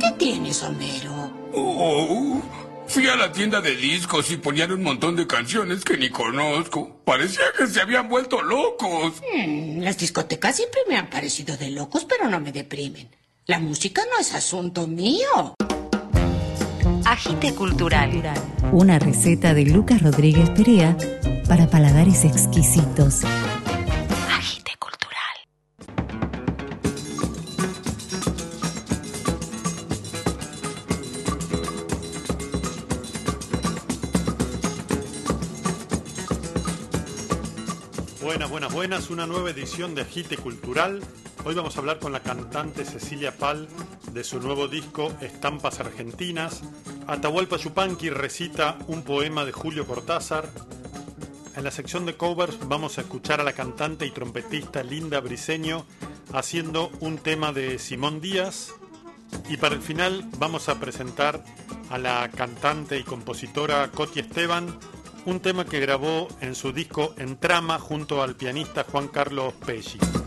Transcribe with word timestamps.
¿Qué 0.00 0.10
tienes, 0.18 0.62
Homero? 0.62 1.32
Oh, 1.54 2.42
fui 2.86 3.06
a 3.06 3.16
la 3.16 3.30
tienda 3.30 3.60
de 3.60 3.76
discos 3.76 4.30
y 4.30 4.36
ponían 4.36 4.72
un 4.72 4.82
montón 4.82 5.14
de 5.16 5.26
canciones 5.26 5.84
que 5.84 5.96
ni 5.96 6.10
conozco. 6.10 7.00
Parecía 7.04 7.44
que 7.56 7.66
se 7.66 7.80
habían 7.80 8.08
vuelto 8.08 8.42
locos. 8.42 9.14
Mm, 9.34 9.80
las 9.80 9.98
discotecas 9.98 10.56
siempre 10.56 10.80
me 10.88 10.96
han 10.96 11.08
parecido 11.08 11.56
de 11.56 11.70
locos, 11.70 12.04
pero 12.04 12.28
no 12.28 12.40
me 12.40 12.52
deprimen. 12.52 13.08
La 13.46 13.58
música 13.58 14.02
no 14.10 14.20
es 14.20 14.34
asunto 14.34 14.86
mío. 14.86 15.54
Agite 17.04 17.54
Cultural. 17.54 18.10
Una 18.72 18.98
receta 18.98 19.54
de 19.54 19.64
Lucas 19.66 20.02
Rodríguez 20.02 20.50
Perea 20.50 20.96
para 21.48 21.68
paladares 21.68 22.24
exquisitos. 22.24 23.22
Una 38.92 39.26
nueva 39.26 39.48
edición 39.48 39.94
de 39.94 40.02
Agite 40.02 40.36
Cultural. 40.36 41.00
Hoy 41.46 41.54
vamos 41.54 41.74
a 41.74 41.78
hablar 41.80 41.98
con 41.98 42.12
la 42.12 42.20
cantante 42.20 42.84
Cecilia 42.84 43.34
Pal 43.34 43.66
de 44.12 44.22
su 44.22 44.38
nuevo 44.38 44.68
disco 44.68 45.10
Estampas 45.22 45.80
Argentinas. 45.80 46.60
Atahualpa 47.06 47.56
Yupanqui 47.56 48.10
recita 48.10 48.76
un 48.88 49.02
poema 49.02 49.46
de 49.46 49.52
Julio 49.52 49.86
Cortázar. 49.86 50.50
En 51.56 51.64
la 51.64 51.70
sección 51.70 52.04
de 52.04 52.18
covers 52.18 52.58
vamos 52.68 52.98
a 52.98 53.00
escuchar 53.00 53.40
a 53.40 53.44
la 53.44 53.54
cantante 53.54 54.04
y 54.04 54.10
trompetista 54.10 54.82
Linda 54.82 55.20
Briseño 55.20 55.86
haciendo 56.34 56.90
un 57.00 57.16
tema 57.16 57.54
de 57.54 57.78
Simón 57.78 58.20
Díaz. 58.20 58.74
Y 59.48 59.56
para 59.56 59.74
el 59.74 59.80
final 59.80 60.28
vamos 60.36 60.68
a 60.68 60.78
presentar 60.78 61.42
a 61.88 61.96
la 61.96 62.30
cantante 62.30 62.98
y 62.98 63.04
compositora 63.04 63.90
Coti 63.90 64.20
Esteban, 64.20 64.78
un 65.24 65.40
tema 65.40 65.64
que 65.64 65.80
grabó 65.80 66.28
en 66.40 66.54
su 66.54 66.72
disco 66.72 67.14
En 67.18 67.36
Trama 67.36 67.78
junto 67.78 68.22
al 68.22 68.34
pianista 68.34 68.84
Juan 68.84 69.08
Carlos 69.08 69.54
Pelli. 69.64 70.21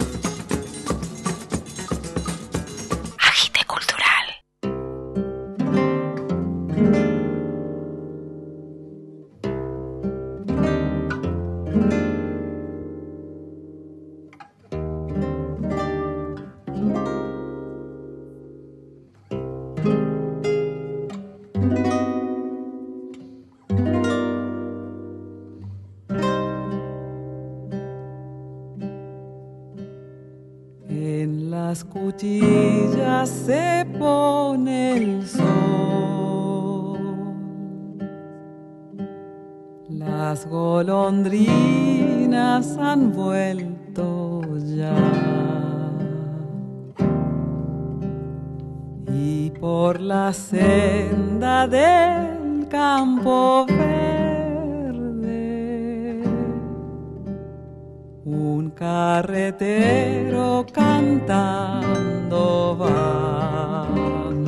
Las 39.89 40.47
golondrinas 40.47 42.78
han 42.78 43.11
vuelto 43.14 44.41
ya. 44.58 44.95
Y 49.13 49.52
por 49.52 50.02
la 50.02 50.33
senda 50.33 51.67
del 51.67 52.67
campo 52.67 53.67
verde 53.67 53.86
un 58.25 58.72
carretero 58.72 60.66
cantando 60.73 62.75
va. 62.81 64.04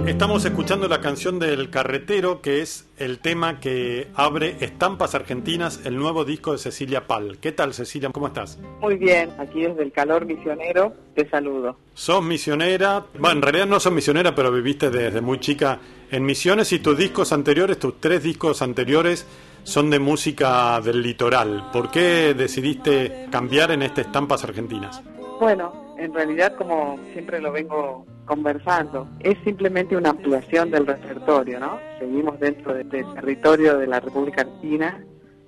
Estamos 0.07 0.45
escuchando 0.45 0.87
la 0.87 1.01
canción 1.01 1.37
del 1.37 1.69
carretero, 1.69 2.41
que 2.41 2.61
es 2.61 2.89
el 2.97 3.19
tema 3.19 3.59
que 3.59 4.07
abre 4.15 4.55
Estampas 4.61 5.15
Argentinas, 5.15 5.81
el 5.85 5.97
nuevo 5.97 6.23
disco 6.23 6.53
de 6.53 6.59
Cecilia 6.59 7.07
Pal. 7.07 7.39
¿Qué 7.39 7.51
tal, 7.51 7.73
Cecilia? 7.73 8.09
¿Cómo 8.13 8.27
estás? 8.27 8.57
Muy 8.79 8.95
bien, 8.95 9.29
aquí 9.37 9.63
desde 9.63 9.83
el 9.83 9.91
calor 9.91 10.25
misionero 10.25 10.93
te 11.13 11.29
saludo. 11.29 11.75
Sos 11.93 12.23
misionera, 12.23 13.03
bueno, 13.19 13.35
en 13.35 13.41
realidad 13.41 13.65
no 13.67 13.81
sos 13.81 13.91
misionera, 13.91 14.33
pero 14.33 14.49
viviste 14.49 14.89
desde 14.89 15.19
muy 15.19 15.41
chica 15.41 15.77
en 16.09 16.23
Misiones 16.23 16.71
y 16.71 16.79
tus 16.79 16.97
discos 16.97 17.33
anteriores, 17.33 17.77
tus 17.77 17.99
tres 17.99 18.23
discos 18.23 18.61
anteriores, 18.61 19.27
son 19.63 19.89
de 19.89 19.99
música 19.99 20.79
del 20.79 21.01
litoral. 21.01 21.69
¿Por 21.73 21.91
qué 21.91 22.33
decidiste 22.33 23.27
cambiar 23.29 23.71
en 23.71 23.83
este 23.83 24.01
Estampas 24.01 24.41
Argentinas? 24.45 25.03
Bueno, 25.41 25.93
en 25.97 26.13
realidad 26.13 26.55
como 26.55 26.97
siempre 27.11 27.41
lo 27.41 27.51
vengo 27.51 28.05
conversando, 28.27 29.07
es 29.21 29.35
simplemente 29.43 29.97
una 29.97 30.11
ampliación 30.11 30.69
del 30.69 30.85
repertorio, 30.85 31.59
¿no? 31.59 31.79
Seguimos 31.97 32.39
dentro 32.39 32.73
de- 32.73 32.83
del 32.83 33.11
territorio 33.15 33.77
de 33.77 33.87
la 33.87 33.99
República 33.99 34.41
Argentina 34.41 35.03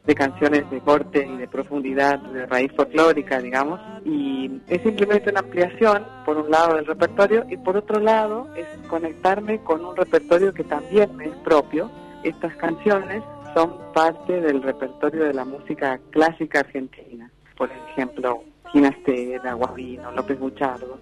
de 0.06 0.16
canciones 0.16 0.68
de 0.72 0.80
corte 0.80 1.28
y 1.32 1.38
de 1.38 1.48
profundidad, 1.48 2.18
de 2.18 2.48
raíz 2.48 2.72
folclórica, 2.76 3.40
digamos, 3.40 3.80
y 4.06 4.50
es 4.68 4.82
simplemente 4.82 5.30
una 5.30 5.42
ampliación, 5.42 6.04
por 6.26 6.38
un 6.38 6.50
lado, 6.50 6.76
del 6.78 6.88
repertorio, 6.88 7.46
y 7.48 7.58
por 7.58 7.78
otro 7.78 8.00
lado, 8.00 8.48
es 8.56 8.66
conectarme 8.88 9.60
con 9.60 9.86
un 9.86 9.96
repertorio 9.96 10.52
que 10.52 10.64
también 10.64 11.16
me 11.16 11.26
es 11.26 11.36
propio. 11.44 11.92
Estas 12.24 12.56
canciones 12.56 13.22
son 13.54 13.76
parte 13.94 14.42
del 14.42 14.64
repertorio 14.64 15.26
de 15.26 15.34
la 15.34 15.46
música 15.46 16.00
clásica 16.10 16.62
argentina, 16.62 17.30
por 17.56 17.70
ejemplo, 17.92 18.42
Ginastera, 18.72 19.54
Guavino, 19.54 20.12
López 20.12 20.40
Buchardo, 20.40 20.98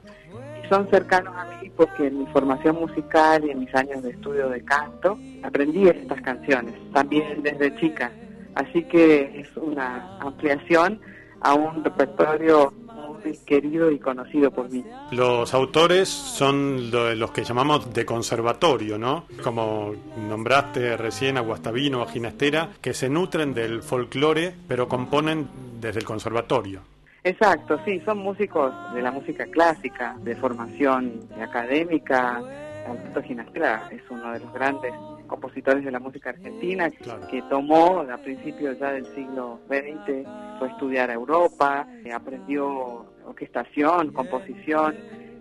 y 0.64 0.68
son 0.68 0.88
cercanos 0.90 1.34
a 1.38 1.46
mí 1.46 1.67
porque 1.78 2.08
en 2.08 2.20
mi 2.20 2.26
formación 2.28 2.76
musical 2.80 3.46
y 3.46 3.52
en 3.52 3.60
mis 3.60 3.74
años 3.76 4.02
de 4.04 4.10
estudio 4.12 4.50
de 4.50 4.64
canto 4.66 5.18
aprendí 5.44 5.88
estas 5.88 6.22
canciones, 6.22 6.74
también 6.92 7.42
desde 7.44 7.76
chica. 7.80 8.12
Así 8.56 8.84
que 8.86 9.40
es 9.42 9.56
una 9.56 10.18
ampliación 10.20 11.00
a 11.42 11.54
un 11.54 11.84
repertorio 11.84 12.74
muy 12.82 13.38
querido 13.46 13.92
y 13.92 14.00
conocido 14.00 14.50
por 14.50 14.70
mí. 14.72 14.84
Los 15.12 15.54
autores 15.54 16.10
son 16.10 16.90
lo- 16.90 17.14
los 17.14 17.30
que 17.32 17.44
llamamos 17.44 17.94
de 17.94 18.06
conservatorio, 18.06 18.98
¿no? 18.98 19.26
Como 19.44 19.94
nombraste 20.28 20.98
recién 20.98 21.38
a 21.38 21.42
Guastavino, 21.42 22.02
a 22.02 22.08
Ginastera, 22.08 22.70
que 22.82 22.94
se 22.96 23.08
nutren 23.10 23.54
del 23.54 23.84
folclore, 23.84 24.54
pero 24.68 24.88
componen 24.88 25.48
desde 25.80 26.00
el 26.00 26.06
conservatorio. 26.06 26.82
Exacto, 27.28 27.78
sí, 27.84 28.00
son 28.06 28.20
músicos 28.20 28.74
de 28.94 29.02
la 29.02 29.12
música 29.12 29.46
clásica, 29.48 30.16
de 30.22 30.34
formación 30.38 31.28
académica. 31.42 32.42
Alberto 32.88 33.22
Ginastera 33.22 33.90
es 33.92 34.02
uno 34.10 34.32
de 34.32 34.40
los 34.40 34.54
grandes 34.54 34.94
compositores 35.28 35.84
de 35.84 35.92
la 35.92 36.00
música 36.00 36.30
argentina 36.30 36.90
Claro. 36.90 37.28
que 37.28 37.42
tomó 37.50 38.00
a 38.00 38.18
principios 38.20 38.80
ya 38.80 38.94
del 38.94 39.06
siglo 39.14 39.60
XX, 39.68 40.26
fue 40.58 40.70
a 40.70 40.72
estudiar 40.72 41.10
a 41.10 41.16
Europa, 41.16 41.86
aprendió 42.16 43.06
orquestación, 43.26 44.14
composición 44.14 44.96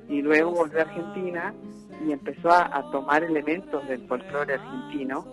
y 0.09 0.23
luego 0.23 0.51
volvió 0.51 0.81
a 0.81 0.83
Argentina 0.83 1.55
y 2.05 2.11
empezó 2.11 2.51
a, 2.51 2.69
a 2.77 2.91
tomar 2.91 3.23
elementos 3.23 3.87
del 3.87 4.05
folclore 4.09 4.55
argentino 4.55 5.25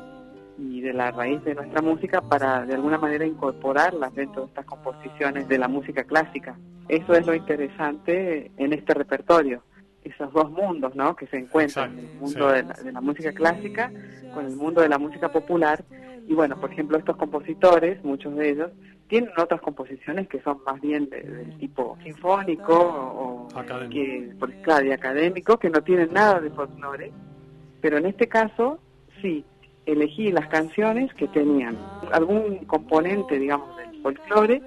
y 0.57 0.81
de 0.81 0.93
la 0.93 1.11
raíz 1.11 1.43
de 1.43 1.55
nuestra 1.55 1.81
música 1.81 2.21
para 2.21 2.65
de 2.65 2.75
alguna 2.75 2.97
manera 2.97 3.25
incorporarlas 3.25 4.13
dentro 4.13 4.41
de 4.43 4.47
estas 4.49 4.65
composiciones 4.65 5.47
de 5.47 5.57
la 5.57 5.67
música 5.67 6.03
clásica. 6.03 6.55
Eso 6.87 7.13
es 7.13 7.25
lo 7.25 7.33
interesante 7.33 8.51
en 8.57 8.73
este 8.73 8.93
repertorio, 8.93 9.63
esos 10.03 10.31
dos 10.33 10.51
mundos 10.51 10.95
¿no? 10.95 11.15
que 11.15 11.27
se 11.27 11.37
encuentran, 11.37 11.91
Exacto, 11.97 12.11
el 12.13 12.19
mundo 12.19 12.49
sí. 12.49 12.55
de, 12.55 12.63
la, 12.63 12.73
de 12.73 12.91
la 12.91 13.01
música 13.01 13.31
clásica 13.31 13.91
con 14.33 14.45
el 14.45 14.55
mundo 14.55 14.81
de 14.81 14.89
la 14.89 14.97
música 14.97 15.31
popular. 15.31 15.83
Y 16.27 16.33
bueno, 16.33 16.59
por 16.59 16.71
ejemplo, 16.71 16.97
estos 16.97 17.17
compositores, 17.17 18.03
muchos 18.03 18.35
de 18.35 18.49
ellos, 18.49 18.71
tienen 19.07 19.29
otras 19.37 19.59
composiciones 19.61 20.27
que 20.29 20.41
son 20.41 20.59
más 20.65 20.79
bien 20.81 21.09
de- 21.09 21.21
del 21.21 21.57
tipo 21.57 21.97
sinfónico 22.03 22.73
o, 22.73 23.47
Académico. 23.57 23.91
que, 23.93 24.35
por- 24.39 24.53
claro, 24.61 24.85
y 24.85 24.91
académico, 24.91 25.57
que 25.57 25.69
no 25.69 25.81
tienen 25.81 26.13
nada 26.13 26.39
de 26.39 26.49
folclore. 26.51 27.11
Pero 27.81 27.97
en 27.97 28.05
este 28.05 28.27
caso, 28.27 28.79
sí, 29.21 29.43
elegí 29.85 30.31
las 30.31 30.47
canciones 30.47 31.13
que 31.15 31.27
tenían 31.27 31.77
algún 32.11 32.59
componente, 32.65 33.37
digamos, 33.39 33.75
del 33.77 34.01
folclore, 34.01 34.61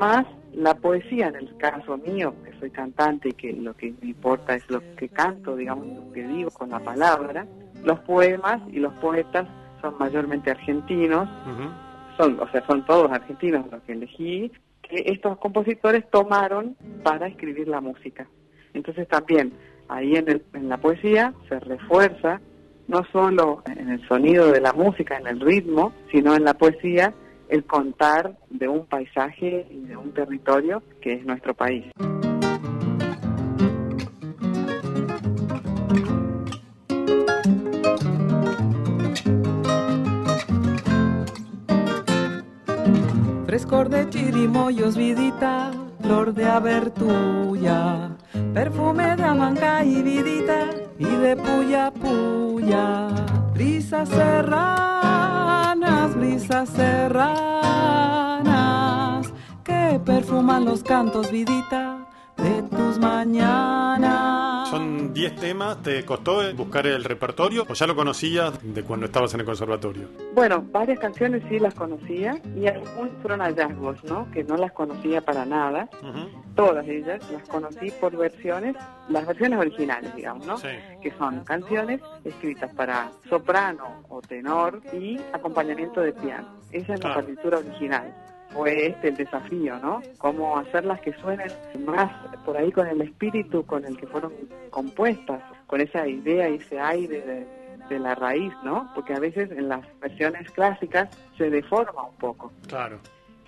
más 0.00 0.26
la 0.54 0.74
poesía, 0.74 1.28
en 1.28 1.36
el 1.36 1.56
caso 1.58 1.98
mío, 1.98 2.34
que 2.44 2.52
soy 2.58 2.70
cantante 2.70 3.28
y 3.30 3.32
que 3.32 3.52
lo 3.52 3.74
que 3.74 3.92
me 4.00 4.08
importa 4.08 4.54
es 4.54 4.68
lo 4.70 4.80
que 4.96 5.08
canto, 5.08 5.54
digamos, 5.56 5.86
lo 5.86 6.12
que 6.12 6.26
digo 6.26 6.50
con 6.50 6.70
la 6.70 6.78
palabra. 6.80 7.46
Los 7.84 7.98
poemas 8.00 8.60
y 8.72 8.78
los 8.78 8.92
poetas 8.94 9.46
son 9.82 9.94
mayormente 9.98 10.50
argentinos, 10.50 11.28
son, 12.16 12.40
o 12.40 12.48
sea, 12.50 12.64
son 12.66 12.84
todos 12.86 13.10
argentinos 13.12 13.66
los 13.70 13.82
que 13.82 13.92
elegí, 13.92 14.50
que 14.82 15.02
estos 15.06 15.36
compositores 15.38 16.08
tomaron 16.10 16.76
para 17.02 17.26
escribir 17.26 17.68
la 17.68 17.80
música. 17.82 18.26
Entonces 18.72 19.06
también 19.08 19.52
ahí 19.88 20.16
en, 20.16 20.28
el- 20.30 20.42
en 20.54 20.68
la 20.70 20.78
poesía 20.78 21.34
se 21.48 21.60
refuerza 21.60 22.40
no 22.88 23.04
solo 23.12 23.62
en 23.66 23.90
el 23.90 24.06
sonido 24.08 24.50
de 24.52 24.60
la 24.60 24.72
música, 24.72 25.16
en 25.16 25.26
el 25.26 25.40
ritmo, 25.40 25.92
sino 26.10 26.34
en 26.34 26.44
la 26.44 26.54
poesía 26.54 27.12
el 27.48 27.64
contar 27.64 28.36
de 28.50 28.68
un 28.68 28.86
paisaje 28.86 29.66
y 29.70 29.80
de 29.86 29.96
un 29.96 30.12
territorio 30.12 30.82
que 31.00 31.14
es 31.14 31.24
nuestro 31.24 31.54
país. 31.54 31.84
Frescor 43.46 43.88
de 43.88 44.10
chirimoyos, 44.10 44.96
vidita, 44.96 45.72
flor 46.06 46.32
de 46.32 46.44
abertuya, 46.44 48.10
perfume 48.54 49.16
de 49.16 49.24
amanca 49.24 49.84
y 49.84 50.02
vidita, 50.02 50.70
y 50.98 51.04
de 51.04 51.36
puya 51.36 51.90
puya. 51.90 53.08
Brisas 53.52 54.08
serranas, 54.08 56.14
brisas 56.14 56.68
serranas, 56.68 57.32
que 59.64 60.00
perfuman 60.04 60.64
los 60.64 60.84
cantos, 60.84 61.32
vidita, 61.32 62.06
de 62.36 62.62
tus 62.62 62.98
mañanas. 62.98 64.45
Son 64.76 65.14
10 65.14 65.36
temas, 65.36 65.82
¿te 65.82 66.04
costó 66.04 66.42
buscar 66.54 66.86
el 66.86 67.02
repertorio 67.02 67.64
o 67.66 67.72
ya 67.72 67.86
lo 67.86 67.96
conocías 67.96 68.52
de 68.62 68.82
cuando 68.82 69.06
estabas 69.06 69.32
en 69.32 69.40
el 69.40 69.46
conservatorio? 69.46 70.08
Bueno, 70.34 70.62
varias 70.70 70.98
canciones 70.98 71.42
sí 71.48 71.58
las 71.58 71.72
conocía 71.72 72.38
y 72.54 72.66
algunos 72.66 73.10
fueron 73.22 73.40
hallazgos, 73.40 74.04
¿no? 74.04 74.30
Que 74.32 74.44
no 74.44 74.58
las 74.58 74.72
conocía 74.72 75.22
para 75.22 75.46
nada. 75.46 75.88
Todas 76.54 76.86
ellas 76.86 77.22
las 77.32 77.48
conocí 77.48 77.90
por 77.92 78.14
versiones, 78.18 78.76
las 79.08 79.26
versiones 79.26 79.58
originales, 79.58 80.14
digamos, 80.14 80.46
¿no? 80.46 80.58
Sí. 80.58 80.68
que 81.00 81.10
son 81.12 81.42
canciones 81.44 82.02
escritas 82.24 82.70
para 82.74 83.10
soprano 83.30 84.02
o 84.10 84.20
tenor 84.20 84.82
y 84.92 85.18
acompañamiento 85.32 86.02
de 86.02 86.12
piano. 86.12 86.48
Esa 86.70 86.92
es 86.94 87.02
la 87.02 87.14
partitura 87.14 87.58
original. 87.58 88.14
Fue 88.56 88.86
este 88.86 89.08
el 89.08 89.16
desafío, 89.16 89.78
¿no? 89.80 90.00
Cómo 90.18 90.56
hacerlas 90.56 91.00
que 91.02 91.12
suenen 91.14 91.48
más 91.84 92.10
por 92.44 92.56
ahí 92.56 92.72
con 92.72 92.86
el 92.86 93.00
espíritu 93.02 93.64
con 93.66 93.84
el 93.84 93.96
que 93.96 94.06
fueron 94.06 94.32
compuestas, 94.70 95.42
con 95.66 95.80
esa 95.80 96.06
idea 96.06 96.48
y 96.48 96.56
ese 96.56 96.80
aire 96.80 97.20
de, 97.20 97.46
de 97.88 97.98
la 97.98 98.14
raíz, 98.14 98.52
¿no? 98.64 98.90
Porque 98.94 99.14
a 99.14 99.20
veces 99.20 99.50
en 99.50 99.68
las 99.68 99.82
versiones 100.00 100.50
clásicas 100.52 101.08
se 101.36 101.50
deforma 101.50 102.04
un 102.08 102.16
poco. 102.16 102.52
Claro. 102.66 102.98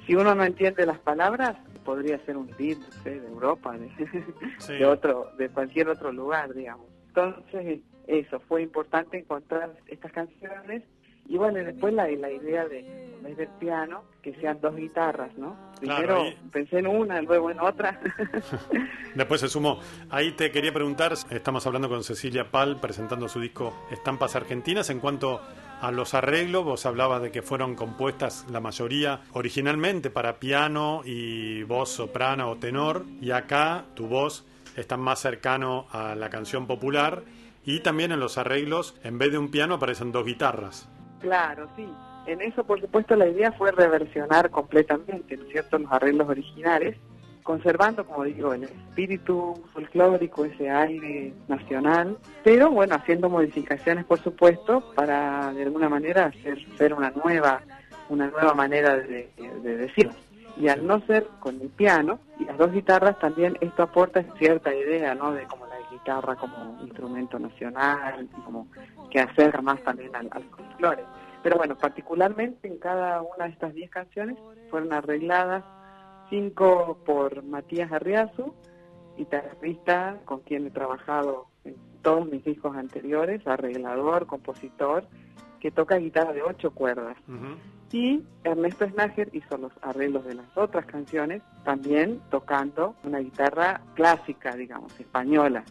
Si 0.06 0.14
uno 0.14 0.34
no 0.34 0.44
entiende 0.44 0.86
las 0.86 0.98
palabras, 0.98 1.56
podría 1.84 2.18
ser 2.26 2.36
un 2.36 2.46
beat 2.58 2.78
no 2.78 3.02
sé, 3.02 3.20
de 3.20 3.28
Europa, 3.28 3.76
de, 3.76 3.88
Sí. 4.58 4.74
de 4.74 4.84
otro, 4.86 5.30
de 5.38 5.48
cualquier 5.48 5.88
otro 5.88 6.12
lugar, 6.12 6.52
digamos. 6.54 6.86
Entonces, 7.08 7.80
eso, 8.06 8.40
fue 8.40 8.62
importante 8.62 9.18
encontrar 9.18 9.74
estas 9.86 10.12
canciones 10.12 10.82
y 11.28 11.36
bueno, 11.36 11.60
y 11.60 11.64
después 11.64 11.92
la, 11.94 12.06
la 12.08 12.30
idea 12.30 12.66
de, 12.66 12.80
en 12.80 13.22
vez 13.22 13.36
del 13.36 13.48
piano, 13.60 14.02
que 14.22 14.34
sean 14.40 14.60
dos 14.60 14.74
guitarras, 14.76 15.36
¿no? 15.36 15.56
Claro, 15.80 15.96
Primero 15.98 16.22
ahí- 16.22 16.38
pensé 16.50 16.78
en 16.78 16.86
una, 16.88 17.20
luego 17.22 17.50
en 17.50 17.60
otra. 17.60 18.00
Después 19.14 19.40
se 19.40 19.48
sumó. 19.48 19.80
Ahí 20.10 20.32
te 20.32 20.50
quería 20.50 20.72
preguntar, 20.72 21.12
estamos 21.30 21.66
hablando 21.66 21.88
con 21.88 22.02
Cecilia 22.04 22.50
Pal 22.50 22.80
presentando 22.80 23.28
su 23.28 23.40
disco 23.40 23.74
Estampas 23.90 24.34
Argentinas. 24.36 24.90
En 24.90 25.00
cuanto 25.00 25.40
a 25.80 25.90
los 25.92 26.14
arreglos, 26.14 26.64
vos 26.64 26.84
hablabas 26.86 27.22
de 27.22 27.30
que 27.30 27.42
fueron 27.42 27.74
compuestas 27.74 28.46
la 28.50 28.60
mayoría 28.60 29.20
originalmente 29.32 30.10
para 30.10 30.38
piano 30.38 31.02
y 31.04 31.62
voz 31.64 31.90
soprano 31.90 32.50
o 32.50 32.56
tenor. 32.56 33.04
Y 33.20 33.30
acá 33.30 33.84
tu 33.94 34.06
voz 34.08 34.44
está 34.76 34.96
más 34.96 35.20
cercano 35.20 35.86
a 35.92 36.14
la 36.14 36.28
canción 36.30 36.66
popular. 36.66 37.22
Y 37.64 37.80
también 37.80 38.12
en 38.12 38.20
los 38.20 38.38
arreglos, 38.38 38.94
en 39.04 39.18
vez 39.18 39.30
de 39.30 39.38
un 39.38 39.50
piano, 39.50 39.74
aparecen 39.74 40.10
dos 40.10 40.24
guitarras. 40.26 40.88
Claro, 41.20 41.68
sí. 41.76 41.88
En 42.26 42.40
eso, 42.42 42.64
por 42.64 42.80
supuesto, 42.80 43.16
la 43.16 43.26
idea 43.26 43.52
fue 43.52 43.72
reversionar 43.72 44.50
completamente, 44.50 45.36
¿no 45.36 45.44
es 45.44 45.48
cierto?, 45.50 45.78
los 45.78 45.90
arreglos 45.90 46.28
originales, 46.28 46.96
conservando, 47.42 48.04
como 48.04 48.24
digo, 48.24 48.52
el 48.52 48.64
espíritu 48.64 49.54
folclórico, 49.72 50.44
ese 50.44 50.68
aire 50.68 51.32
nacional, 51.48 52.18
pero 52.44 52.70
bueno, 52.70 52.94
haciendo 52.96 53.30
modificaciones, 53.30 54.04
por 54.04 54.18
supuesto, 54.20 54.92
para 54.94 55.54
de 55.54 55.62
alguna 55.62 55.88
manera 55.88 56.26
hacer, 56.26 56.58
ser 56.76 56.92
una 56.92 57.10
nueva, 57.10 57.62
una 58.10 58.26
nueva 58.26 58.52
manera 58.52 58.96
de, 58.96 59.30
de 59.62 59.76
decir. 59.78 60.10
Y 60.58 60.68
al 60.68 60.86
no 60.86 61.00
ser 61.06 61.26
con 61.40 61.58
el 61.60 61.68
piano 61.68 62.18
y 62.38 62.44
las 62.44 62.58
dos 62.58 62.72
guitarras, 62.72 63.18
también 63.20 63.56
esto 63.62 63.84
aporta 63.84 64.22
cierta 64.38 64.74
idea, 64.74 65.14
¿no?, 65.14 65.32
de 65.32 65.44
como 65.44 65.67
guitarra 65.98 66.36
como 66.36 66.80
instrumento 66.82 67.38
nacional, 67.38 68.28
y 68.30 68.40
como 68.42 68.68
que 69.10 69.20
acerca 69.20 69.60
más 69.62 69.82
también 69.82 70.14
al, 70.14 70.28
al 70.30 70.44
folclore. 70.44 71.04
Pero 71.42 71.56
bueno, 71.56 71.76
particularmente 71.76 72.68
en 72.68 72.78
cada 72.78 73.22
una 73.22 73.44
de 73.44 73.50
estas 73.50 73.74
10 73.74 73.90
canciones 73.90 74.36
fueron 74.70 74.92
arregladas, 74.92 75.64
cinco 76.30 76.98
por 77.04 77.42
Matías 77.42 77.92
Arriazu, 77.92 78.54
guitarrista 79.16 80.18
con 80.24 80.40
quien 80.40 80.66
he 80.66 80.70
trabajado 80.70 81.46
en 81.64 81.76
todos 82.02 82.26
mis 82.28 82.44
discos 82.44 82.76
anteriores, 82.76 83.46
arreglador, 83.46 84.26
compositor, 84.26 85.04
que 85.60 85.70
toca 85.70 85.96
guitarra 85.96 86.32
de 86.32 86.42
ocho 86.42 86.70
cuerdas. 86.70 87.16
Y 87.90 88.22
Ernesto 88.44 88.86
Snager 88.86 89.30
hizo 89.32 89.56
los 89.56 89.72
arreglos 89.80 90.24
de 90.26 90.34
las 90.34 90.46
otras 90.56 90.84
canciones, 90.84 91.42
también 91.64 92.20
tocando 92.30 92.94
una 93.02 93.18
guitarra 93.18 93.80
clásica, 93.94 94.54
digamos, 94.54 94.98
española. 95.00 95.64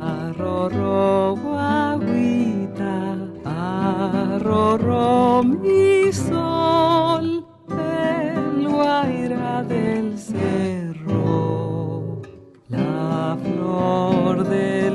Arrorro 0.00 1.36
guaguita, 1.36 3.18
arrorro 3.44 5.44
mi 5.44 6.12
sol, 6.12 7.46
el 7.68 8.68
guaira 8.68 9.62
del 9.62 10.18
cerro, 10.18 12.20
la 12.68 13.38
flor 13.40 14.44
del. 14.48 14.91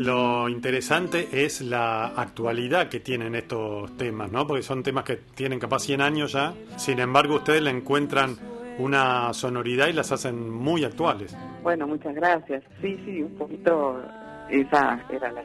Lo 0.00 0.48
interesante 0.48 1.28
es 1.30 1.60
la 1.60 2.06
actualidad 2.06 2.88
que 2.88 3.00
tienen 3.00 3.34
estos 3.34 3.94
temas, 3.98 4.32
¿no? 4.32 4.46
Porque 4.46 4.62
son 4.62 4.82
temas 4.82 5.04
que 5.04 5.16
tienen 5.34 5.58
capaz 5.58 5.80
100 5.80 6.00
años 6.00 6.32
ya. 6.32 6.54
Sin 6.78 7.00
embargo, 7.00 7.34
ustedes 7.34 7.60
le 7.60 7.68
encuentran 7.68 8.34
una 8.78 9.30
sonoridad 9.34 9.88
y 9.88 9.92
las 9.92 10.10
hacen 10.10 10.50
muy 10.50 10.84
actuales. 10.84 11.36
Bueno, 11.62 11.86
muchas 11.86 12.14
gracias. 12.14 12.62
Sí, 12.80 12.98
sí, 13.04 13.22
un 13.22 13.34
poquito 13.36 14.00
esa 14.48 15.04
era 15.10 15.32
la 15.32 15.42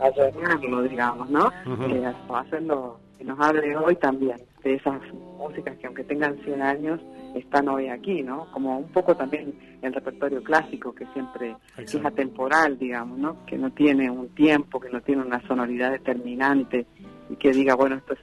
ayornarlo, 0.00 0.82
digamos, 0.82 1.30
¿no? 1.30 1.50
Ujú. 1.64 1.84
Eh, 1.94 2.12
hacerlo 2.34 3.00
que 3.16 3.24
nos 3.24 3.40
hable 3.40 3.74
hoy 3.74 3.96
también 3.96 4.36
de 4.62 4.74
esas 4.74 5.00
músicas 5.38 5.78
que 5.78 5.86
aunque 5.86 6.04
tengan 6.04 6.36
100 6.44 6.60
años 6.60 7.00
están 7.34 7.68
hoy 7.68 7.88
aquí, 7.88 8.22
¿no? 8.22 8.50
Como 8.52 8.78
un 8.78 8.88
poco 8.88 9.16
también 9.16 9.54
el 9.82 9.92
repertorio 9.92 10.42
clásico 10.42 10.94
que 10.94 11.06
siempre 11.12 11.56
es 11.76 11.94
atemporal, 12.04 12.78
digamos, 12.78 13.18
¿no? 13.18 13.44
Que 13.46 13.56
no 13.58 13.70
tiene 13.70 14.10
un 14.10 14.28
tiempo, 14.30 14.80
que 14.80 14.90
no 14.90 15.00
tiene 15.00 15.22
una 15.22 15.40
sonoridad 15.46 15.92
determinante 15.92 16.86
y 17.28 17.36
que 17.36 17.52
diga, 17.52 17.74
bueno, 17.74 17.96
esto 17.96 18.14
es 18.14 18.20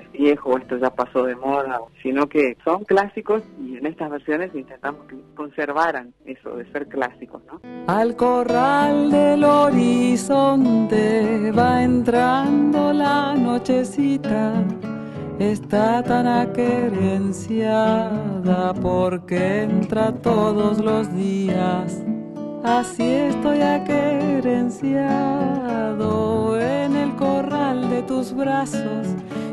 es 0.00 0.12
viejo, 0.12 0.58
esto 0.58 0.76
ya 0.78 0.90
pasó 0.90 1.24
de 1.24 1.34
moda, 1.36 1.80
sino 2.02 2.28
que 2.28 2.56
son 2.64 2.84
clásicos 2.84 3.42
y 3.60 3.76
en 3.76 3.86
estas 3.86 4.10
versiones 4.10 4.54
intentamos 4.54 5.06
que 5.06 5.16
conservaran 5.34 6.12
eso 6.24 6.56
de 6.56 6.70
ser 6.72 6.86
clásicos, 6.88 7.42
¿no? 7.46 7.60
Al 7.86 8.14
corral 8.16 9.10
del 9.10 9.44
horizonte 9.44 10.96
va 11.52 11.82
entrando 11.82 12.92
la 12.92 13.34
nochecita. 13.34 14.64
Está 15.38 16.02
tan 16.02 16.26
aquerenciada 16.26 18.72
porque 18.72 19.64
entra 19.64 20.10
todos 20.12 20.78
los 20.78 21.14
días. 21.14 22.02
Así 22.64 23.04
estoy 23.04 23.60
aquerenciado 23.60 26.58
en 26.58 26.96
el 26.96 27.14
corral 27.16 27.90
de 27.90 28.02
tus 28.02 28.34
brazos 28.34 29.08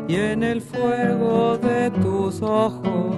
y 0.07 0.15
en 0.15 0.43
el 0.43 0.61
fuego 0.61 1.57
de 1.57 1.91
tus 1.91 2.41
ojos. 2.41 3.17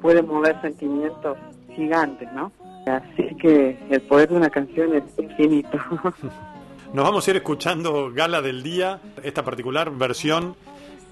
puede 0.02 0.22
mover 0.22 0.60
sentimientos 0.62 1.38
gigantes, 1.76 2.32
¿no? 2.34 2.52
Así 2.88 3.36
que 3.42 3.78
el 3.90 4.02
poder 4.04 4.30
de 4.30 4.36
una 4.36 4.50
canción 4.50 4.94
es 4.96 5.04
infinito. 5.18 5.78
Nos 6.94 7.04
vamos 7.04 7.28
a 7.28 7.32
ir 7.32 7.38
escuchando 7.38 8.12
Gala 8.14 8.42
del 8.42 8.64
Día, 8.64 9.00
esta 9.24 9.44
particular 9.44 9.92
versión 9.92 10.56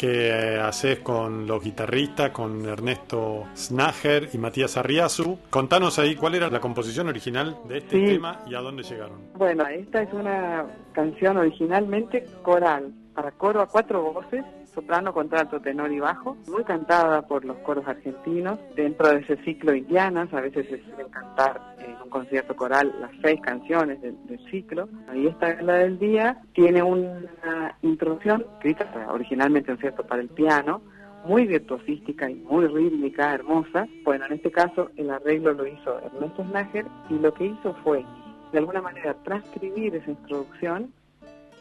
que 0.04 0.60
haces 0.62 1.00
con 1.00 1.48
los 1.48 1.64
guitarristas, 1.64 2.32
con 2.32 2.66
Ernesto 2.68 3.46
Snager 3.56 4.28
y 4.34 4.38
Matías 4.38 4.76
Arriazu. 4.76 5.40
Contanos 5.50 5.98
ahí 5.98 6.16
cuál 6.18 6.36
era 6.36 6.50
la 6.50 6.60
composición 6.60 7.08
original 7.08 7.58
de 7.70 7.78
este 7.78 7.98
Sí. 8.00 8.06
tema 8.08 8.42
y 8.46 8.54
a 8.54 8.60
dónde 8.60 8.84
llegaron. 8.84 9.20
Bueno, 9.38 9.66
esta 9.66 10.02
es 10.02 10.12
una 10.12 10.66
canción 10.92 11.38
originalmente 11.38 12.26
coral, 12.42 12.92
para 13.16 13.32
coro 13.32 13.62
a 13.62 13.68
cuatro 13.68 14.12
voces, 14.12 14.44
soprano, 14.74 15.14
contralto, 15.14 15.60
tenor 15.60 15.92
y 15.92 16.00
bajo, 16.00 16.38
muy 16.48 16.64
cantada 16.64 17.22
por 17.24 17.46
los 17.46 17.58
coros 17.58 17.88
argentinos 17.88 18.60
dentro 18.76 19.10
de 19.10 19.20
ese 19.20 19.38
ciclo 19.44 19.74
Indianas, 19.74 20.34
a 20.34 20.42
veces 20.42 20.68
se 20.68 20.84
suelen 20.84 21.10
cantar 21.10 21.76
en 21.80 21.96
un 22.02 22.10
concierto 22.10 22.56
coral 22.56 22.94
las 23.00 23.12
seis 23.22 23.40
canciones 23.42 24.02
del, 24.02 24.16
del 24.28 24.40
ciclo. 24.50 24.90
Y 25.14 25.28
esta 25.28 25.54
gala 25.54 25.76
del 25.76 26.00
día 26.00 26.42
tiene 26.54 26.82
una 26.82 27.78
introducción 27.82 28.46
escrita 28.54 28.92
originalmente, 29.10 29.70
¿no 29.70 29.76
es 29.76 29.82
cierto?, 29.82 30.04
para 30.04 30.22
el 30.22 30.30
piano, 30.30 30.82
muy 31.26 31.46
virtuosística 31.46 32.30
y 32.30 32.36
muy 32.36 32.68
rítmica, 32.68 33.34
hermosa. 33.34 33.88
Bueno, 34.04 34.26
en 34.26 34.34
este 34.34 34.52
caso 34.52 34.92
el 34.98 35.10
arreglo 35.10 35.54
lo 35.54 35.66
hizo 35.66 36.00
Ernesto 36.00 36.44
Snager 36.44 36.86
y 37.10 37.14
lo 37.16 37.34
que 37.34 37.46
hizo 37.46 37.74
fue, 37.84 38.06
de 38.52 38.60
alguna 38.60 38.82
manera, 38.82 39.16
transcribir 39.24 39.96
esa 39.96 40.12
introducción 40.12 40.92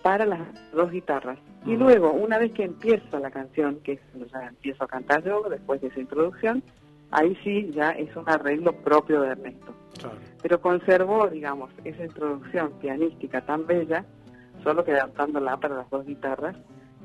para 0.03 0.27
las 0.27 0.41
dos 0.73 0.91
guitarras. 0.91 1.39
Y 1.65 1.77
luego, 1.77 2.13
una 2.13 2.39
vez 2.39 2.53
que 2.53 2.65
empieza 2.65 3.21
la 3.21 3.31
canción, 3.31 3.79
que 3.85 3.93
es 3.93 4.01
cuando 4.11 4.27
ya 4.29 4.49
empiezo 4.49 4.85
a 4.85 4.89
cantar 4.89 5.23
yo, 5.25 5.43
después 5.49 5.81
de 5.81 5.89
esa 5.89 6.01
introducción, 6.01 6.63
ahí 7.11 7.37
sí 7.45 7.71
ya 7.73 7.91
es 7.91 8.15
un 8.17 8.29
arreglo 8.29 8.73
propio 8.73 9.23
de 9.23 9.31
Ernesto. 9.31 9.75
Claro. 9.99 10.17
Pero 10.43 10.61
conservó, 10.61 11.29
digamos, 11.29 11.71
esa 11.85 12.05
introducción 12.05 12.73
pianística 12.81 13.41
tan 13.43 13.67
bella, 13.67 14.05
solo 14.65 14.85
que 14.85 14.93
adaptándola 14.93 15.57
para 15.59 15.77
las 15.77 15.91
dos 15.91 16.05
guitarras. 16.05 16.57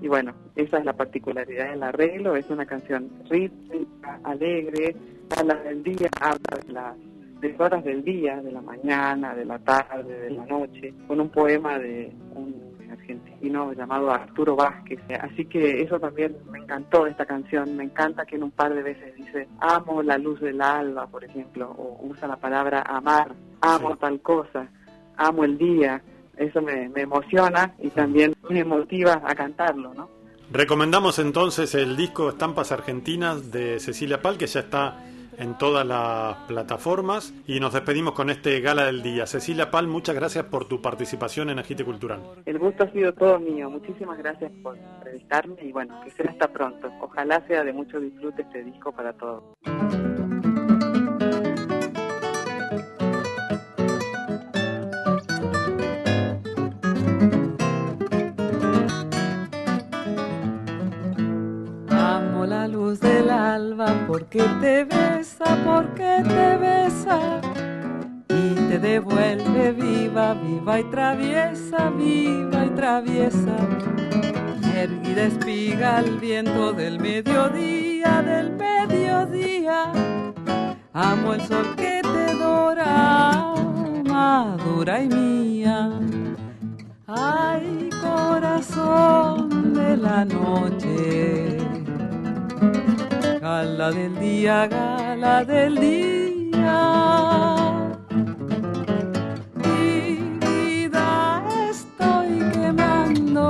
Y 0.01 0.08
bueno, 0.08 0.34
esa 0.56 0.77
es 0.77 0.86
la 0.86 0.94
particularidad 0.94 1.72
del 1.72 1.84
arreglo, 1.84 2.36
es 2.36 2.50
una 2.50 2.66
canción 2.66 3.10
rítmica, 3.30 4.20
alegre, 4.24 4.96
habla 5.38 5.56
del 5.56 5.84
día, 5.84 6.10
habla 6.20 6.63
de 6.66 6.74
las 6.74 6.96
de 7.39 7.50
las 7.50 7.60
horas 7.60 7.84
del 7.84 8.04
día, 8.04 8.42
de 8.42 8.51
la 8.51 8.62
mañana, 8.62 9.36
de 9.36 9.46
la 9.46 9.60
tarde, 9.60 10.22
de 10.22 10.32
la 10.32 10.46
noche, 10.46 10.94
con 11.08 11.22
un 11.22 11.30
poema 11.30 11.77
de 11.77 12.12
un 12.34 12.67
argentino 12.98 13.74
llamado 13.74 14.12
Arturo 14.12 14.56
Vázquez. 14.56 15.00
Así 15.22 15.46
que 15.46 15.82
eso 15.82 16.00
también 16.00 16.36
me 16.51 16.60
encantó 16.60 17.08
esta 17.08 17.25
canción. 17.25 17.75
Me 17.77 17.84
encanta 17.86 18.25
que 18.25 18.36
en 18.36 18.44
un 18.44 18.51
par 18.51 18.74
de 18.74 18.84
veces 18.84 19.16
dice, 19.16 19.48
amo 19.60 20.01
la 20.04 20.18
luz 20.18 20.39
del 20.42 20.62
alba, 20.62 21.08
por 21.08 21.24
ejemplo, 21.24 21.70
o 21.77 22.00
usa 22.06 22.27
la 22.27 22.38
palabra 22.38 22.82
amar, 22.82 23.34
amo 23.62 23.92
Sí. 23.94 23.98
tal 24.00 24.20
cosa, 24.22 24.68
amo 25.16 25.44
el 25.44 25.58
día. 25.58 26.01
Eso 26.36 26.62
me, 26.62 26.88
me 26.89 27.01
emociona 27.01 27.74
y 27.80 27.89
también 27.89 28.36
me 28.50 28.63
motiva 28.63 29.22
a 29.25 29.34
cantarlo, 29.34 29.94
¿no? 29.94 30.10
Recomendamos 30.51 31.20
entonces 31.20 31.75
el 31.75 31.98
disco 31.98 32.30
Estampas 32.30 32.72
Argentinas 32.72 33.51
de 33.51 33.80
Cecilia 33.80 34.22
Pal, 34.22 34.38
que 34.38 34.48
ya 34.48 34.62
está 34.62 35.04
en 35.38 35.58
todas 35.58 35.86
las 35.86 36.36
plataformas. 36.48 37.34
Y 37.46 37.60
nos 37.60 37.74
despedimos 37.74 38.13
con 38.13 38.29
este 38.29 38.60
Gala 38.62 38.86
del 38.86 39.01
Día. 39.01 39.25
Cecilia 39.25 39.72
Pal, 39.72 39.88
muchas 39.88 40.15
gracias 40.15 40.46
por 40.46 40.67
tu 40.67 40.82
participación 40.82 41.50
en 41.50 41.60
Agite 41.60 41.86
Cultural. 41.86 42.22
El 42.46 42.60
gusto 42.60 42.84
ha 42.84 42.91
sido 42.91 43.13
todo 43.13 43.39
mío. 43.39 43.70
Muchísimas 43.70 44.17
gracias 44.17 44.51
por 44.63 44.77
entrevistarme 44.77 45.56
y 45.62 45.72
bueno, 45.72 46.00
que 46.03 46.12
sea 46.12 46.32
hasta 46.32 46.48
pronto. 46.48 46.91
Ojalá 47.01 47.46
sea 47.48 47.63
de 47.63 47.74
mucho 47.74 48.00
disfrute 48.00 48.41
este 48.41 48.63
disco 48.63 48.91
para 48.91 49.13
todos. 49.13 49.44
Porque 64.08 64.42
te 64.62 64.86
besa, 64.86 65.46
porque 65.66 66.24
te 66.24 66.58
besa 66.58 67.42
y 68.30 68.56
te 68.70 68.80
devuelve 68.80 69.72
viva, 69.74 70.34
viva 70.34 70.80
y 70.80 70.84
traviesa, 70.86 71.90
viva 71.90 72.66
y 72.66 72.70
traviesa. 72.70 73.56
Erguida 74.74 75.24
espiga 75.24 75.98
al 75.98 76.18
viento 76.20 76.72
del 76.72 77.00
mediodía, 77.00 78.22
del 78.22 78.54
mediodía. 78.54 79.92
Amo 80.94 81.34
el 81.34 81.42
sol 81.42 81.76
que 81.76 82.02
te 82.02 82.34
dora, 82.36 83.54
madura 84.06 85.02
y 85.02 85.08
mía. 85.10 85.92
Ay, 87.08 87.90
corazón 88.02 89.74
de 89.74 89.98
la 89.98 90.26
noche, 90.26 91.58
gala 93.48 93.92
del 93.92 94.13
día, 94.20 94.68
gala 94.68 95.46
del 95.46 95.74
día. 95.88 96.80
Vida 99.66 101.10
estoy 101.72 102.32
quemando, 102.56 103.46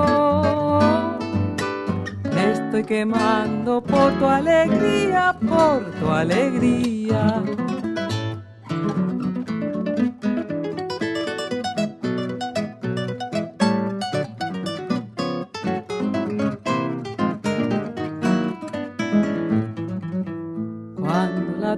estoy 2.51 2.84
quemando 2.84 3.82
por 3.82 4.10
tu 4.20 4.25
alegría, 4.39 5.36
por 5.50 5.80
tu 6.00 6.08
alegría. 6.22 7.24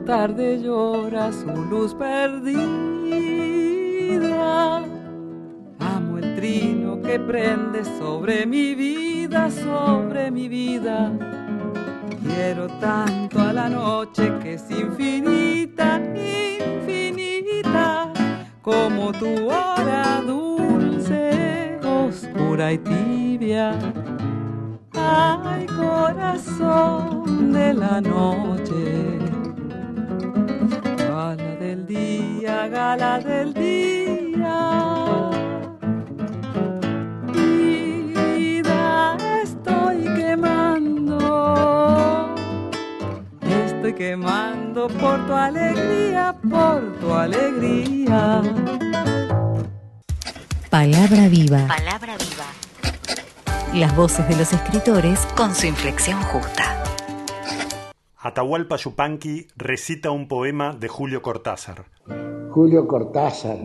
Tarde 0.10 0.60
llora 0.60 1.32
su 1.32 1.46
luz 1.70 1.94
perdida, 1.94 2.58
amo 5.78 6.18
el 6.18 6.36
trino 6.36 7.00
que 7.00 7.20
prende 7.20 7.86
sobre 8.00 8.48
mi 8.48 8.74
vida, 8.74 9.52
sobre 9.52 10.32
mi 10.32 10.48
vida. 10.48 11.12
Quiero 12.24 12.66
tanto 12.80 13.40
a 13.40 13.54
la 13.54 13.70
noche 13.70 14.34
que 14.42 14.56
es 14.56 14.66
infinita, 14.72 16.02
infinita, 16.16 18.12
como 18.64 19.12
tu 19.12 19.48
hora 19.48 20.24
dulce, 20.26 21.78
oscura 21.84 22.74
y 22.74 22.80
tibia. 22.80 23.78
Ay, 24.96 25.68
corazón 25.68 27.54
de 27.54 27.76
la 27.76 28.02
noche, 28.02 29.19
del 31.70 31.86
día, 31.86 32.68
gala 32.68 33.20
del 33.20 33.54
día. 33.54 34.58
Mi 37.28 38.12
vida 38.14 39.16
estoy 39.44 40.04
quemando, 40.16 41.20
estoy 43.66 43.94
quemando 43.94 44.88
por 44.88 45.28
tu 45.28 45.34
alegría, 45.34 46.36
por 46.50 46.98
tu 47.00 47.14
alegría. 47.14 48.42
Palabra 50.72 51.28
viva. 51.28 51.68
Palabra 51.68 52.16
viva. 52.18 52.48
Las 53.76 53.96
voces 53.96 54.28
de 54.28 54.36
los 54.36 54.52
escritores 54.52 55.20
Con 55.36 55.54
su 55.54 55.68
inflexión 55.68 56.20
justa. 56.24 56.89
Atahualpa 58.22 58.76
Yupanqui 58.76 59.48
recita 59.56 60.12
un 60.12 60.28
poema 60.28 60.76
de 60.78 60.90
Julio 60.90 61.22
Cortázar. 61.22 61.86
Julio 62.52 62.86
Cortázar, 62.86 63.60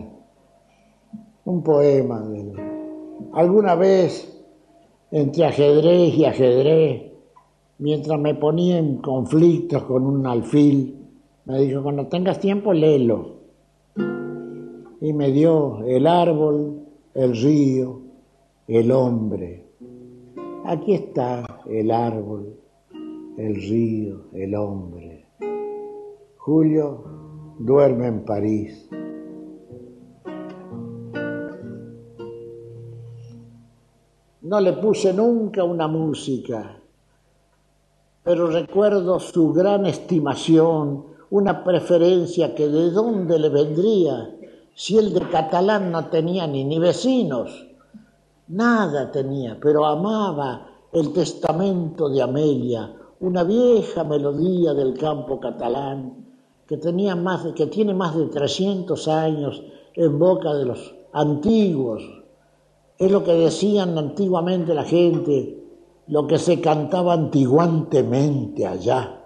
un 1.43 1.61
poema 1.61 2.21
de. 2.21 2.53
Alguna 3.33 3.75
vez, 3.75 4.33
entre 5.11 5.43
ajedrez 5.43 6.13
y 6.15 6.23
ajedrez, 6.23 7.11
mientras 7.79 8.17
me 8.17 8.33
ponía 8.33 8.77
en 8.77 8.99
conflictos 8.99 9.83
con 9.83 10.05
un 10.05 10.25
alfil, 10.25 11.05
me 11.43 11.59
dijo, 11.59 11.83
cuando 11.83 12.07
tengas 12.07 12.39
tiempo, 12.39 12.71
léelo. 12.71 13.41
Y 15.01 15.11
me 15.11 15.33
dio 15.33 15.83
el 15.83 16.07
árbol, 16.07 16.79
el 17.13 17.35
río, 17.35 17.99
el 18.69 18.89
hombre. 18.93 19.65
Aquí 20.63 20.93
está 20.93 21.45
el 21.67 21.91
árbol, 21.91 22.55
el 23.37 23.55
río, 23.55 24.27
el 24.33 24.55
hombre. 24.55 25.27
Julio 26.37 27.03
duerme 27.59 28.07
en 28.07 28.25
París. 28.25 28.89
No 34.41 34.59
le 34.59 34.73
puse 34.73 35.11
nunca 35.11 35.63
una 35.63 35.87
música, 35.87 36.79
pero 38.23 38.47
recuerdo 38.47 39.19
su 39.19 39.51
gran 39.51 39.85
estimación, 39.85 41.05
una 41.31 41.63
preferencia 41.63 42.53
que 42.53 42.67
de 42.67 42.91
dónde 42.91 43.39
le 43.39 43.49
vendría 43.49 44.35
si 44.75 44.97
él 44.97 45.13
de 45.13 45.27
catalán 45.29 45.91
no 45.91 46.09
tenía 46.09 46.45
ni, 46.45 46.63
ni 46.63 46.77
vecinos. 46.77 47.65
nada 48.47 49.11
tenía, 49.11 49.57
pero 49.59 49.85
amaba 49.85 50.67
el 50.91 51.11
testamento 51.11 52.07
de 52.09 52.21
Amelia, 52.21 52.93
una 53.25 53.43
vieja 53.43 54.03
melodía 54.03 54.75
del 54.75 54.93
campo 54.93 55.39
catalán 55.39 56.27
que, 56.67 56.77
tenía 56.77 57.15
más 57.15 57.43
que 57.55 57.65
tiene 57.65 57.95
más 57.95 58.15
de 58.15 58.27
300 58.27 59.07
años 59.07 59.63
en 59.95 60.19
boca 60.19 60.53
de 60.53 60.65
los 60.65 60.93
antiguos. 61.11 62.03
Es 62.99 63.11
lo 63.11 63.23
que 63.23 63.33
decían 63.33 63.97
antiguamente 63.97 64.75
la 64.75 64.83
gente, 64.83 65.59
lo 66.07 66.27
que 66.27 66.37
se 66.37 66.61
cantaba 66.61 67.13
antiguantemente 67.13 68.67
allá. 68.67 69.23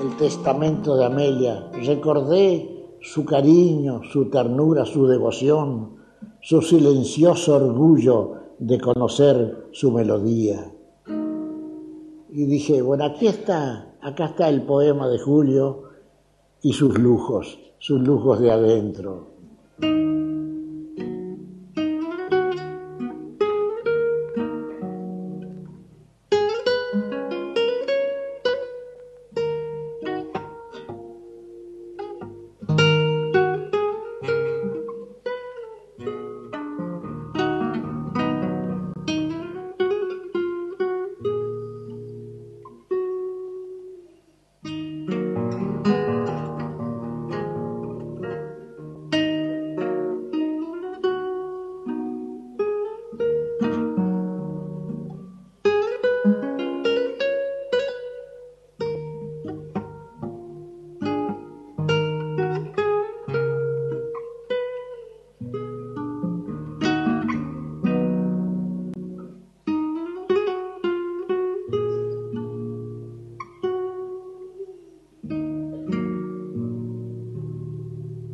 El 0.00 0.16
testamento 0.16 0.96
de 0.96 1.04
Amelia. 1.04 1.70
Recordé 1.84 2.96
su 3.02 3.26
cariño, 3.26 4.00
su 4.10 4.30
ternura, 4.30 4.86
su 4.86 5.06
devoción, 5.06 5.96
su 6.40 6.62
silencioso 6.62 7.56
orgullo 7.56 8.41
de 8.62 8.78
conocer 8.78 9.66
su 9.72 9.90
melodía. 9.90 10.72
Y 12.30 12.44
dije, 12.46 12.80
bueno, 12.80 13.04
aquí 13.04 13.26
está, 13.26 13.96
acá 14.00 14.26
está 14.26 14.48
el 14.48 14.62
poema 14.62 15.08
de 15.08 15.18
Julio 15.18 15.82
y 16.62 16.72
sus 16.72 16.96
lujos, 16.96 17.58
sus 17.78 18.00
lujos 18.00 18.40
de 18.40 18.52
adentro. 18.52 19.31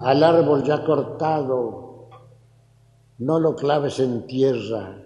Al 0.08 0.24
árbol 0.24 0.62
ya 0.62 0.82
cortado, 0.86 2.08
no 3.18 3.38
lo 3.38 3.54
claves 3.54 4.00
en 4.00 4.26
tierra, 4.26 5.04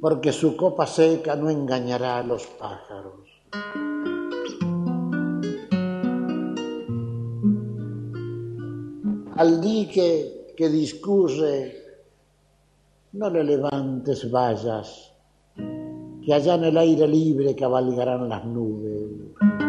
porque 0.00 0.30
su 0.30 0.56
copa 0.56 0.86
seca 0.86 1.34
no 1.34 1.50
engañará 1.50 2.18
a 2.18 2.22
los 2.22 2.46
pájaros. 2.46 3.26
Al 9.34 9.60
dique 9.62 10.54
que 10.56 10.68
discurre, 10.68 11.74
no 13.14 13.30
le 13.30 13.42
levantes 13.42 14.30
vallas, 14.30 15.12
que 15.56 16.32
allá 16.32 16.54
en 16.54 16.64
el 16.66 16.78
aire 16.78 17.08
libre 17.08 17.56
cabalgarán 17.56 18.28
las 18.28 18.44
nubes. 18.44 19.67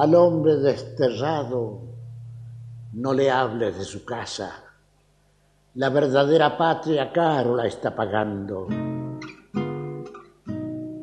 Al 0.00 0.14
hombre 0.14 0.56
desterrado 0.56 1.82
no 2.94 3.12
le 3.12 3.30
hables 3.30 3.76
de 3.76 3.84
su 3.84 4.02
casa. 4.02 4.64
La 5.74 5.90
verdadera 5.90 6.56
patria 6.56 7.12
caro 7.12 7.54
la 7.54 7.66
está 7.66 7.94
pagando. 7.94 8.66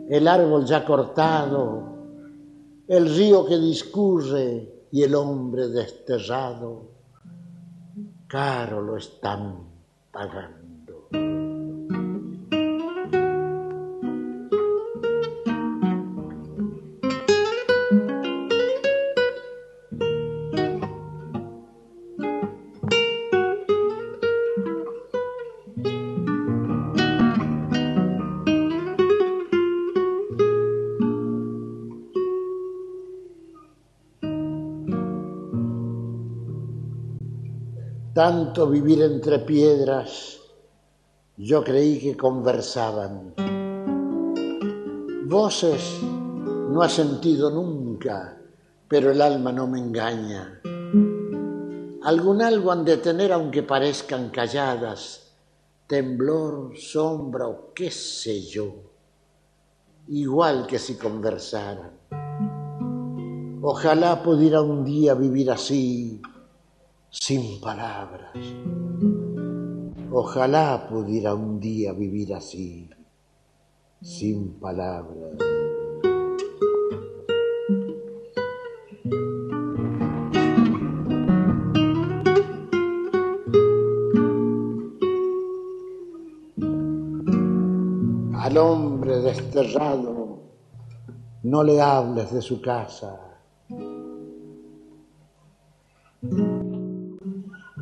El 0.09 0.27
árbol 0.27 0.65
ya 0.65 0.83
cortado, 0.83 1.83
el 2.87 3.15
río 3.15 3.45
que 3.45 3.59
discurre 3.59 4.87
y 4.91 5.03
el 5.03 5.13
hombre 5.13 5.67
desterrado, 5.67 6.89
caro 8.25 8.81
lo 8.81 8.97
están 8.97 9.59
pagando. 10.11 10.66
Tanto 38.17 38.67
vivir 38.67 39.03
entre 39.03 39.37
piedras, 39.37 40.39
yo 41.37 41.63
creí 41.63 41.99
que 41.99 42.17
conversaban. 42.17 43.35
Voces 45.27 45.99
no 46.01 46.81
ha 46.81 46.89
sentido 46.89 47.51
nunca, 47.51 48.35
pero 48.87 49.11
el 49.11 49.21
alma 49.21 49.51
no 49.51 49.67
me 49.67 49.77
engaña. 49.77 50.59
Algún 52.01 52.41
algo 52.41 52.71
han 52.71 52.83
de 52.85 52.97
tener 52.97 53.31
aunque 53.31 53.61
parezcan 53.61 54.31
calladas, 54.31 55.33
temblor, 55.85 56.75
sombra 56.75 57.47
o 57.47 57.71
qué 57.75 57.91
sé 57.91 58.41
yo, 58.41 58.77
igual 60.07 60.65
que 60.65 60.79
si 60.79 60.95
conversaran. 60.95 61.91
Ojalá 63.61 64.23
pudiera 64.23 64.63
un 64.63 64.83
día 64.83 65.13
vivir 65.13 65.51
así, 65.51 66.19
sin 67.09 67.59
palabras. 67.61 68.35
Ojalá 70.11 70.87
pudiera 70.89 71.33
un 71.33 71.59
día 71.59 71.93
vivir 71.93 72.33
así, 72.33 72.89
sin 74.01 74.59
palabras. 74.59 75.37
Al 88.33 88.57
hombre 88.57 89.17
desterrado 89.17 90.39
no 91.43 91.63
le 91.63 91.81
hables 91.81 92.31
de 92.31 92.41
su 92.41 92.61
casa 92.61 93.27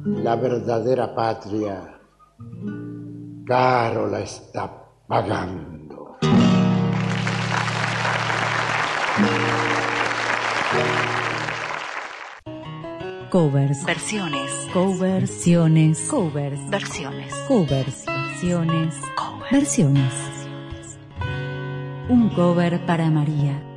la 0.05 0.35
verdadera 0.35 1.15
patria 1.15 1.99
caro 3.45 4.07
la 4.07 4.19
está 4.19 4.71
pagando. 5.07 6.17
Covers. 13.31 13.83
Versiones. 13.83 14.69
Coversiones. 14.71 16.07
Covers. 16.07 16.69
Versiones. 16.69 17.33
Covers. 17.47 18.05
Versiones. 18.05 18.95
Versiones. 19.51 20.13
Un 22.09 22.29
cover 22.29 22.85
para 22.85 23.09
María. 23.09 23.74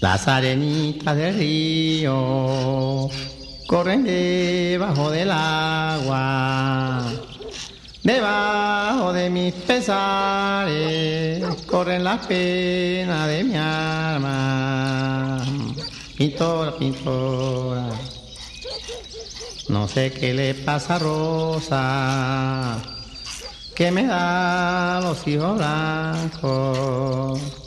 Las 0.00 0.28
arenitas 0.28 1.16
del 1.16 1.38
río 1.38 3.08
corren 3.66 4.04
debajo 4.04 5.10
del 5.10 5.30
agua. 5.30 7.02
Debajo 8.02 9.14
de 9.14 9.30
mis 9.30 9.54
pesares 9.54 11.42
corren 11.66 12.04
las 12.04 12.26
penas 12.26 13.26
de 13.26 13.42
mi 13.42 13.56
alma. 13.56 15.42
Pintora, 16.18 16.76
pintora, 16.76 17.88
no 19.68 19.88
sé 19.88 20.12
qué 20.12 20.34
le 20.34 20.52
pasa 20.54 20.96
a 20.96 20.98
Rosa, 20.98 22.82
que 23.74 23.90
me 23.90 24.06
da 24.06 25.00
los 25.02 25.26
hijos 25.26 25.56
blancos 25.56 27.65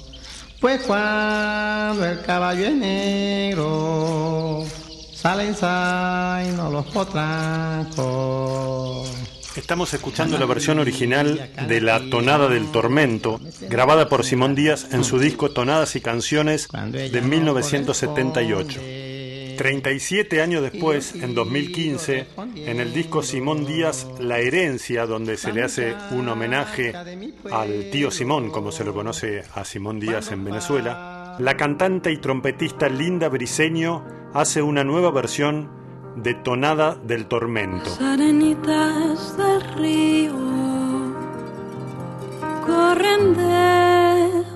Pues 0.60 0.82
cuando 0.82 2.06
el 2.06 2.22
caballo 2.22 2.66
es 2.66 2.76
negro, 2.76 4.66
salen 5.14 5.56
no 6.58 6.70
los 6.70 6.86
potrancos. 6.88 8.00
Estamos 9.56 9.94
escuchando 9.94 10.38
la 10.38 10.46
versión 10.46 10.80
original 10.80 11.50
de 11.68 11.82
La 11.82 12.02
Tonada 12.10 12.50
del 12.50 12.72
Tormento, 12.72 13.40
grabada 13.62 14.10
por 14.10 14.26
Simón 14.26 14.54
Díaz 14.54 14.88
en 14.92 15.06
su 15.06 15.18
disco 15.18 15.52
Tonadas 15.52 15.96
y 15.96 16.02
Canciones 16.02 16.68
de 16.92 17.22
1978. 17.22 18.99
37 19.60 20.42
años 20.42 20.62
después, 20.62 21.16
en 21.16 21.36
2015, 21.36 22.28
en 22.56 22.80
el 22.80 22.94
disco 22.94 23.22
Simón 23.22 23.66
Díaz 23.66 24.08
La 24.18 24.40
Herencia, 24.40 25.06
donde 25.06 25.36
se 25.36 25.52
le 25.52 25.64
hace 25.64 25.98
un 26.12 26.30
homenaje 26.30 26.94
al 27.52 27.90
tío 27.92 28.10
Simón, 28.10 28.52
como 28.52 28.72
se 28.72 28.86
lo 28.86 28.94
conoce 28.94 29.44
a 29.54 29.66
Simón 29.66 30.00
Díaz 30.00 30.32
en 30.32 30.46
Venezuela, 30.46 31.36
la 31.40 31.58
cantante 31.58 32.10
y 32.10 32.20
trompetista 32.20 32.88
Linda 32.88 33.28
Briseño 33.28 34.06
hace 34.34 34.62
una 34.62 34.86
nueva 34.86 35.12
versión 35.12 35.70
de 36.16 36.36
Tonada 36.36 36.96
del 36.96 37.26
Tormento. 37.26 37.90
arenitas 38.00 39.36
del 39.36 39.62
río 39.74 40.36
corren 42.66 43.36
debajo 43.36 44.54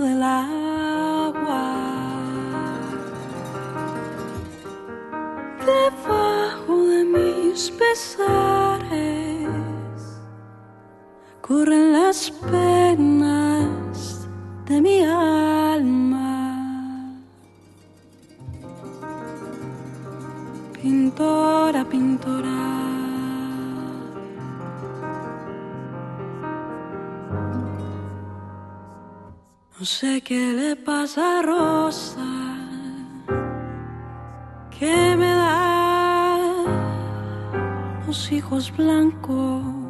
del 0.00 0.22
agua, 0.22 0.65
mis 7.56 7.70
pesares 7.70 8.90
corren 11.40 11.92
las 11.94 12.30
penas 12.50 14.28
de 14.66 14.80
mi 14.82 14.98
alma. 15.02 16.34
pintora, 20.82 21.82
pintora. 21.84 22.62
No 29.78 29.84
sé 29.84 30.20
qué 30.20 30.52
le 30.52 30.76
pasa 30.76 31.38
a 31.38 31.42
Rosa, 31.42 32.45
hijos 38.32 38.72
blancos. 38.76 39.85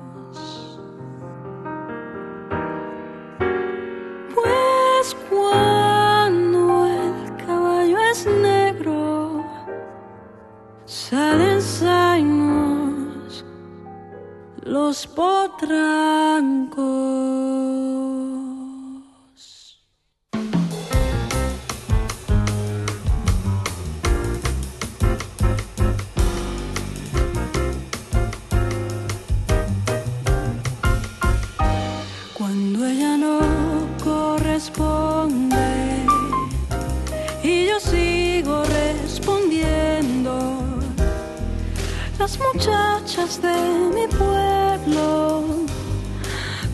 Las 42.27 42.39
muchachas 42.41 43.41
de 43.41 43.55
mi 43.95 44.09
pueblo, 44.09 45.45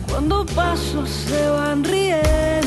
cuando 0.09 0.43
paso 0.47 1.05
se 1.05 1.47
van 1.47 1.83
riendo. 1.83 2.62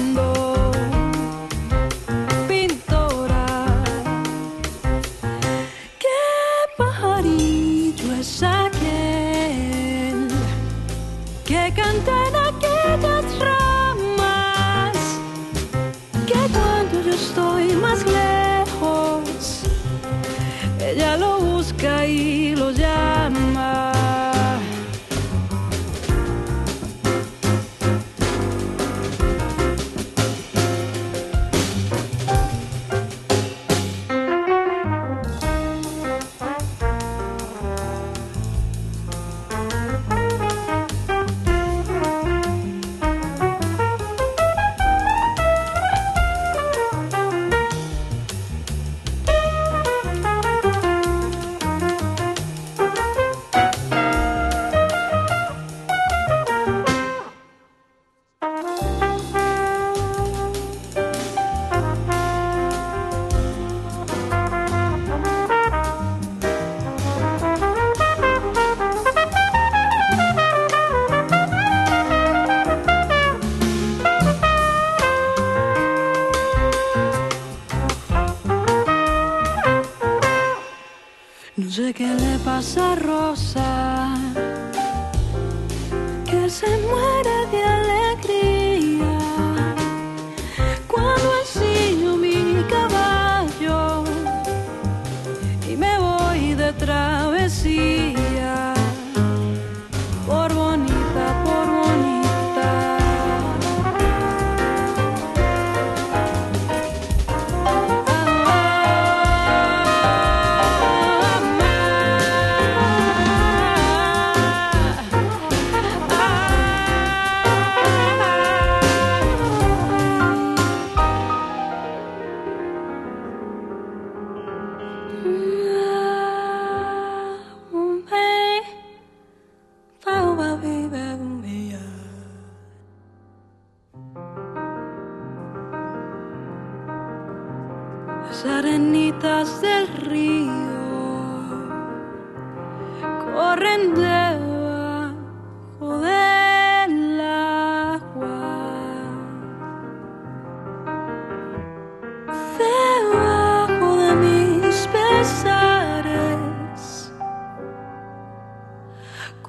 Le 82.57 83.36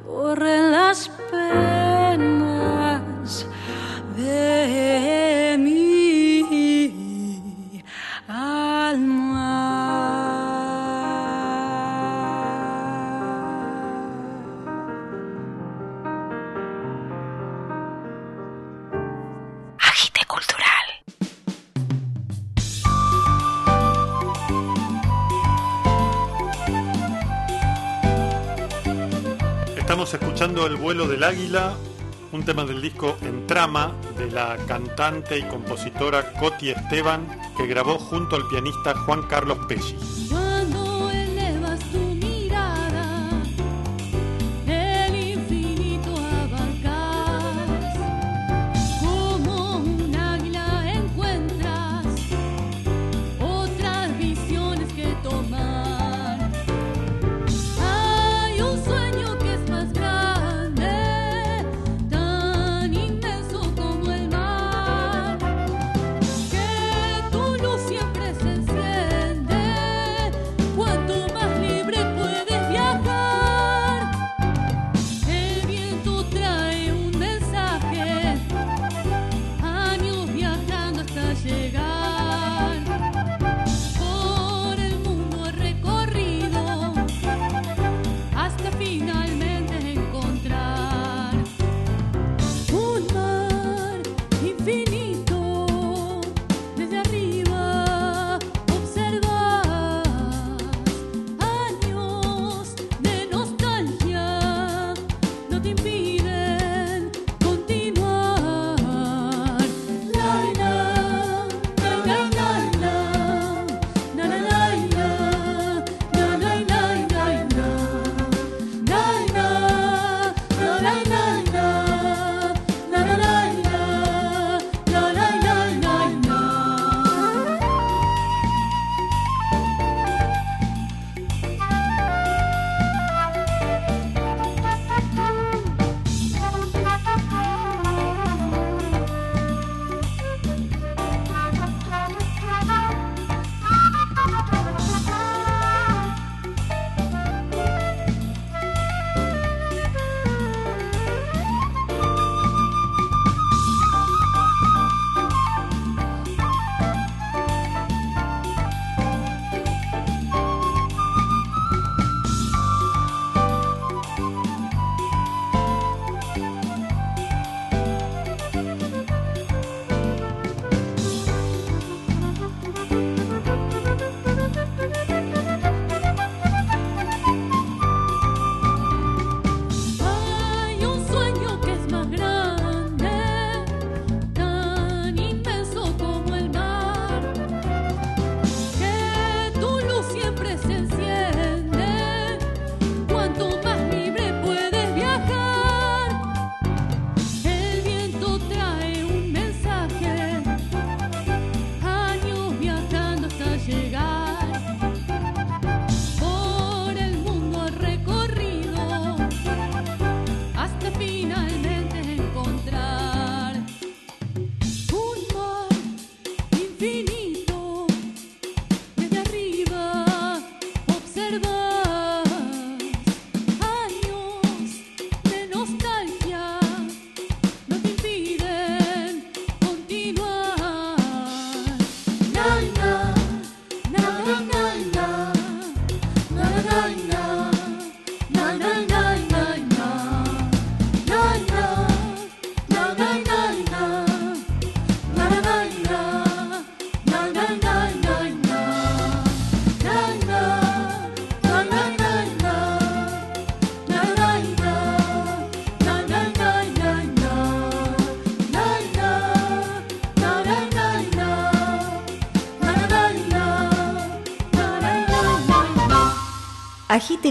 corren 0.08 0.72
las 0.72 1.10
penas 1.10 1.47
El 30.65 30.76
vuelo 30.76 31.08
del 31.08 31.24
águila, 31.24 31.76
un 32.32 32.43
tema 32.43 32.65
del 32.65 32.82
disco 32.82 33.15
En 33.22 33.46
Trama 33.46 33.93
de 34.17 34.32
la 34.32 34.58
cantante 34.67 35.38
y 35.38 35.43
compositora 35.43 36.34
Coti 36.34 36.72
Esteban 36.72 37.28
que 37.56 37.67
grabó 37.67 38.00
junto 38.00 38.36
al 38.36 38.48
pianista 38.48 38.96
Juan 38.96 39.22
Carlos 39.24 39.60
Pesci. 39.67 39.96